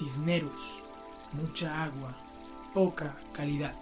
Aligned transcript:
Cisneros, 0.00 0.82
mucha 1.32 1.84
agua, 1.84 2.16
poca 2.72 3.14
calidad. 3.34 3.74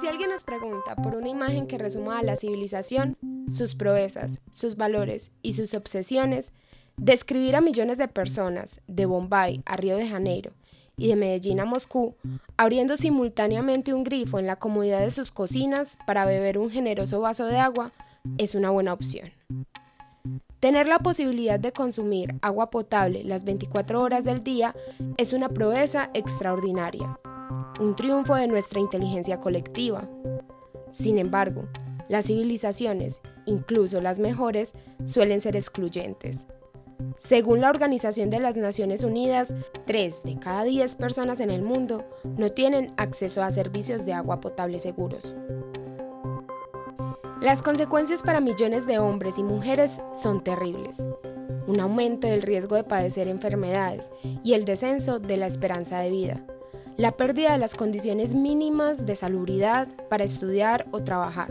Si 0.00 0.08
alguien 0.08 0.30
nos 0.30 0.42
pregunta 0.42 0.96
por 0.96 1.16
una 1.16 1.28
imagen 1.28 1.66
que 1.66 1.76
resuma 1.76 2.18
a 2.18 2.22
la 2.22 2.36
civilización, 2.36 3.18
sus 3.50 3.74
proezas, 3.74 4.40
sus 4.50 4.76
valores 4.76 5.32
y 5.42 5.52
sus 5.52 5.74
obsesiones, 5.74 6.52
describir 6.96 7.56
a 7.56 7.60
millones 7.60 7.98
de 7.98 8.08
personas, 8.08 8.80
de 8.86 9.06
Bombay 9.06 9.62
a 9.66 9.76
Río 9.76 9.96
de 9.96 10.08
Janeiro 10.08 10.52
y 10.96 11.08
de 11.08 11.16
Medellín 11.16 11.60
a 11.60 11.64
Moscú, 11.64 12.14
abriendo 12.56 12.96
simultáneamente 12.96 13.92
un 13.92 14.04
grifo 14.04 14.38
en 14.38 14.46
la 14.46 14.56
comodidad 14.56 15.00
de 15.00 15.10
sus 15.10 15.30
cocinas 15.30 15.98
para 16.06 16.24
beber 16.24 16.58
un 16.58 16.70
generoso 16.70 17.20
vaso 17.20 17.46
de 17.46 17.58
agua, 17.58 17.92
es 18.38 18.54
una 18.54 18.70
buena 18.70 18.92
opción. 18.92 19.30
Tener 20.60 20.88
la 20.88 20.98
posibilidad 20.98 21.60
de 21.60 21.72
consumir 21.72 22.34
agua 22.40 22.70
potable 22.70 23.22
las 23.24 23.44
24 23.44 24.00
horas 24.00 24.24
del 24.24 24.42
día 24.42 24.74
es 25.18 25.32
una 25.32 25.50
proeza 25.50 26.10
extraordinaria 26.14 27.18
un 27.80 27.94
triunfo 27.94 28.34
de 28.34 28.48
nuestra 28.48 28.80
inteligencia 28.80 29.38
colectiva. 29.40 30.08
Sin 30.92 31.18
embargo, 31.18 31.68
las 32.08 32.26
civilizaciones, 32.26 33.20
incluso 33.44 34.00
las 34.00 34.18
mejores, 34.18 34.74
suelen 35.04 35.40
ser 35.40 35.56
excluyentes. 35.56 36.46
Según 37.18 37.60
la 37.60 37.70
Organización 37.70 38.30
de 38.30 38.40
las 38.40 38.56
Naciones 38.56 39.02
Unidas, 39.02 39.54
3 39.86 40.22
de 40.22 40.38
cada 40.38 40.64
10 40.64 40.94
personas 40.96 41.40
en 41.40 41.50
el 41.50 41.62
mundo 41.62 42.04
no 42.24 42.50
tienen 42.50 42.92
acceso 42.96 43.42
a 43.42 43.50
servicios 43.50 44.06
de 44.06 44.12
agua 44.12 44.40
potable 44.40 44.78
seguros. 44.78 45.34
Las 47.40 47.62
consecuencias 47.62 48.22
para 48.22 48.40
millones 48.40 48.86
de 48.86 48.98
hombres 48.98 49.38
y 49.38 49.42
mujeres 49.42 50.00
son 50.14 50.42
terribles. 50.42 51.06
Un 51.66 51.80
aumento 51.80 52.26
del 52.26 52.42
riesgo 52.42 52.76
de 52.76 52.84
padecer 52.84 53.28
enfermedades 53.28 54.10
y 54.42 54.54
el 54.54 54.64
descenso 54.64 55.18
de 55.18 55.36
la 55.36 55.46
esperanza 55.46 55.98
de 55.98 56.10
vida 56.10 56.44
la 56.96 57.12
pérdida 57.12 57.52
de 57.52 57.58
las 57.58 57.74
condiciones 57.74 58.34
mínimas 58.34 59.04
de 59.04 59.16
salubridad 59.16 59.86
para 60.08 60.24
estudiar 60.24 60.86
o 60.92 61.02
trabajar, 61.02 61.48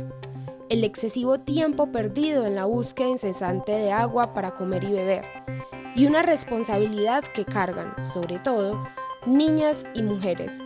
el 0.70 0.84
excesivo 0.84 1.40
tiempo 1.40 1.92
perdido 1.92 2.46
en 2.46 2.56
la 2.56 2.66
búsqueda 2.66 3.08
incesante 3.08 3.72
de 3.72 3.92
agua 3.92 4.34
para 4.34 4.52
comer 4.52 4.84
y 4.84 4.94
beber, 4.94 5.26
y 5.96 6.08
una 6.08 6.22
responsabilidad 6.22 7.24
que 7.24 7.46
cargan, 7.46 7.94
sobre 8.02 8.40
todo, 8.40 8.88
niñas 9.26 9.88
y 9.94 10.02
mujeres. 10.02 10.64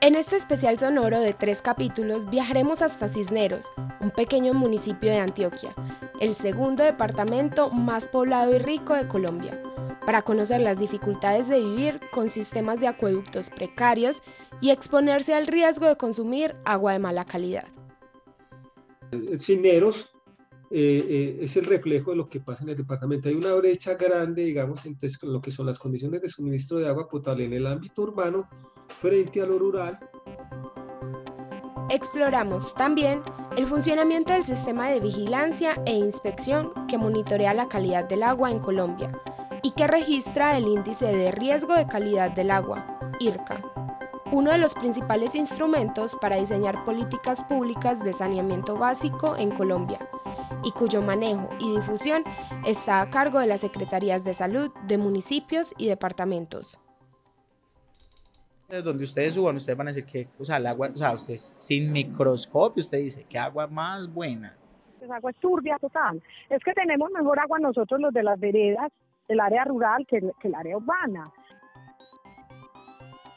En 0.00 0.16
este 0.16 0.36
especial 0.36 0.78
sonoro 0.78 1.20
de 1.20 1.34
tres 1.34 1.62
capítulos 1.62 2.28
viajaremos 2.28 2.82
hasta 2.82 3.08
Cisneros, 3.08 3.70
un 4.00 4.10
pequeño 4.10 4.54
municipio 4.54 5.10
de 5.10 5.18
Antioquia, 5.18 5.74
el 6.20 6.34
segundo 6.34 6.82
departamento 6.82 7.70
más 7.70 8.06
poblado 8.06 8.54
y 8.54 8.58
rico 8.58 8.94
de 8.94 9.06
Colombia 9.06 9.60
para 10.10 10.22
conocer 10.22 10.60
las 10.60 10.76
dificultades 10.76 11.46
de 11.46 11.60
vivir 11.60 12.00
con 12.10 12.28
sistemas 12.28 12.80
de 12.80 12.88
acueductos 12.88 13.48
precarios 13.48 14.24
y 14.60 14.70
exponerse 14.70 15.34
al 15.34 15.46
riesgo 15.46 15.86
de 15.86 15.94
consumir 15.94 16.56
agua 16.64 16.94
de 16.94 16.98
mala 16.98 17.24
calidad. 17.24 17.68
Cineros 19.38 20.10
eh, 20.72 21.06
eh, 21.08 21.38
es 21.42 21.56
el 21.56 21.66
reflejo 21.66 22.10
de 22.10 22.16
lo 22.16 22.28
que 22.28 22.40
pasa 22.40 22.64
en 22.64 22.70
el 22.70 22.76
departamento. 22.76 23.28
Hay 23.28 23.36
una 23.36 23.54
brecha 23.54 23.94
grande, 23.94 24.42
digamos, 24.42 24.84
entre 24.84 25.10
lo 25.22 25.40
que 25.40 25.52
son 25.52 25.66
las 25.66 25.78
condiciones 25.78 26.20
de 26.20 26.28
suministro 26.28 26.80
de 26.80 26.88
agua 26.88 27.06
potable 27.06 27.44
en 27.44 27.52
el 27.52 27.68
ámbito 27.68 28.02
urbano 28.02 28.48
frente 29.00 29.40
a 29.40 29.46
lo 29.46 29.60
rural. 29.60 29.96
Exploramos 31.88 32.74
también 32.74 33.22
el 33.56 33.68
funcionamiento 33.68 34.32
del 34.32 34.42
sistema 34.42 34.90
de 34.90 34.98
vigilancia 34.98 35.80
e 35.86 35.92
inspección 35.92 36.72
que 36.88 36.98
monitorea 36.98 37.54
la 37.54 37.68
calidad 37.68 38.08
del 38.08 38.24
agua 38.24 38.50
en 38.50 38.58
Colombia 38.58 39.12
y 39.62 39.72
que 39.72 39.86
registra 39.86 40.56
el 40.56 40.66
índice 40.66 41.06
de 41.06 41.30
riesgo 41.32 41.74
de 41.74 41.86
calidad 41.86 42.30
del 42.30 42.50
agua, 42.50 42.98
IRCA, 43.18 43.60
uno 44.32 44.52
de 44.52 44.58
los 44.58 44.74
principales 44.74 45.34
instrumentos 45.34 46.16
para 46.16 46.36
diseñar 46.36 46.84
políticas 46.84 47.42
públicas 47.44 48.02
de 48.02 48.12
saneamiento 48.12 48.76
básico 48.76 49.36
en 49.36 49.50
Colombia, 49.50 49.98
y 50.62 50.70
cuyo 50.72 51.02
manejo 51.02 51.48
y 51.58 51.76
difusión 51.76 52.22
está 52.64 53.00
a 53.00 53.10
cargo 53.10 53.38
de 53.38 53.46
las 53.46 53.60
Secretarías 53.60 54.24
de 54.24 54.34
Salud 54.34 54.70
de 54.86 54.98
municipios 54.98 55.74
y 55.78 55.88
departamentos. 55.88 56.80
Donde 58.68 59.02
ustedes 59.02 59.34
suban, 59.34 59.56
ustedes 59.56 59.76
van 59.76 59.88
a 59.88 59.90
decir 59.90 60.04
que, 60.04 60.28
o 60.38 60.44
sea, 60.44 60.58
el 60.58 60.66
agua, 60.66 60.90
o 60.94 60.96
sea, 60.96 61.12
ustedes 61.12 61.40
sin 61.40 61.90
microscopio, 61.90 62.80
usted 62.80 62.98
dice, 62.98 63.26
¿qué 63.28 63.36
agua 63.36 63.66
más 63.66 64.06
buena? 64.12 64.56
Es 65.00 65.10
agua 65.10 65.32
turbia 65.32 65.76
total. 65.80 66.22
Es 66.48 66.62
que 66.62 66.72
tenemos 66.72 67.10
mejor 67.10 67.40
agua 67.40 67.58
nosotros 67.58 68.00
los 68.00 68.14
de 68.14 68.22
las 68.22 68.38
veredas 68.38 68.92
el 69.30 69.38
área 69.38 69.64
rural 69.64 70.04
que, 70.08 70.16
el 70.16 70.54
área 70.54 70.76
urbana. 70.76 71.32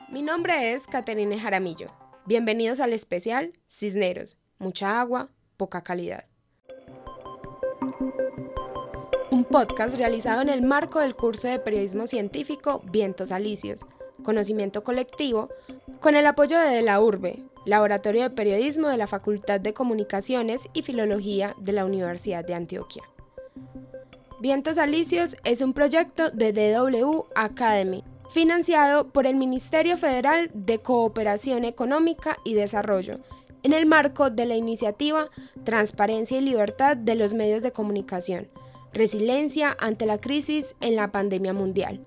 Mi 0.09 0.23
nombre 0.23 0.73
es 0.73 0.87
Caterine 0.87 1.39
Jaramillo. 1.39 1.91
Bienvenidos 2.25 2.79
al 2.79 2.93
especial 2.93 3.53
Cisneros. 3.67 4.41
Mucha 4.57 4.99
agua, 4.99 5.29
poca 5.55 5.83
calidad. 5.83 6.25
Un 9.29 9.45
podcast 9.45 9.95
realizado 9.95 10.41
en 10.41 10.49
el 10.49 10.63
marco 10.63 10.99
del 10.99 11.15
curso 11.15 11.47
de 11.47 11.59
periodismo 11.59 12.07
científico 12.07 12.81
Vientos 12.91 13.31
Alicios, 13.31 13.85
conocimiento 14.23 14.83
colectivo, 14.83 15.49
con 15.99 16.15
el 16.15 16.25
apoyo 16.25 16.59
de 16.59 16.81
la 16.81 16.99
URBE, 17.01 17.43
Laboratorio 17.65 18.23
de 18.23 18.29
Periodismo 18.31 18.87
de 18.87 18.97
la 18.97 19.05
Facultad 19.05 19.59
de 19.59 19.75
Comunicaciones 19.75 20.67
y 20.73 20.81
Filología 20.81 21.55
de 21.59 21.73
la 21.73 21.85
Universidad 21.85 22.43
de 22.43 22.55
Antioquia. 22.55 23.03
Vientos 24.43 24.77
Alicios 24.77 25.37
es 25.45 25.61
un 25.61 25.71
proyecto 25.71 26.29
de 26.29 26.51
DW 26.51 27.27
Academy, 27.33 28.03
financiado 28.29 29.07
por 29.07 29.25
el 29.25 29.37
Ministerio 29.37 29.95
Federal 29.95 30.51
de 30.53 30.79
Cooperación 30.79 31.63
Económica 31.63 32.35
y 32.43 32.53
Desarrollo, 32.53 33.21
en 33.63 33.71
el 33.71 33.85
marco 33.85 34.31
de 34.31 34.45
la 34.45 34.57
iniciativa 34.57 35.29
Transparencia 35.63 36.39
y 36.39 36.41
Libertad 36.41 36.97
de 36.97 37.15
los 37.15 37.33
Medios 37.33 37.63
de 37.63 37.71
Comunicación, 37.71 38.49
Resiliencia 38.91 39.77
ante 39.79 40.05
la 40.05 40.19
crisis 40.19 40.75
en 40.81 40.97
la 40.97 41.13
pandemia 41.13 41.53
mundial. 41.53 42.05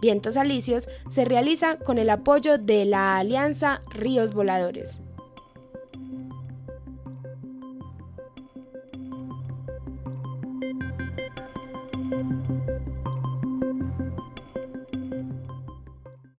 Vientos 0.00 0.38
Alicios 0.38 0.88
se 1.10 1.26
realiza 1.26 1.78
con 1.78 1.98
el 1.98 2.08
apoyo 2.08 2.56
de 2.56 2.86
la 2.86 3.18
Alianza 3.18 3.82
Ríos 3.90 4.32
Voladores. 4.32 5.02